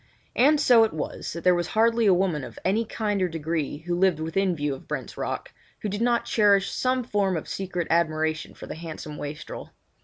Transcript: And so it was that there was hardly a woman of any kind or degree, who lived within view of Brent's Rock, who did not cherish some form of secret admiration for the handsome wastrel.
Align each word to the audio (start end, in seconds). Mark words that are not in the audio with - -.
And 0.35 0.59
so 0.59 0.83
it 0.83 0.93
was 0.93 1.31
that 1.33 1.43
there 1.43 1.53
was 1.53 1.67
hardly 1.67 2.07
a 2.07 2.11
woman 2.15 2.43
of 2.43 2.57
any 2.65 2.85
kind 2.85 3.21
or 3.21 3.27
degree, 3.29 3.83
who 3.85 3.93
lived 3.93 4.19
within 4.19 4.55
view 4.55 4.73
of 4.73 4.87
Brent's 4.87 5.15
Rock, 5.15 5.53
who 5.81 5.89
did 5.89 6.01
not 6.01 6.25
cherish 6.25 6.71
some 6.71 7.03
form 7.03 7.37
of 7.37 7.47
secret 7.47 7.85
admiration 7.91 8.55
for 8.55 8.65
the 8.65 8.73
handsome 8.73 9.17
wastrel. 9.19 9.69